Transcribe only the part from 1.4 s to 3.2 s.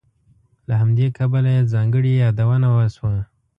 یې ځانګړې یادونه وشوه.